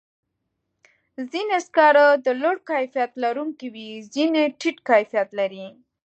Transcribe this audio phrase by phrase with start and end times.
[1.31, 5.65] ځینې سکاره د لوړ کیفیت لرونکي وي، ځینې ټیټ کیفیت لري.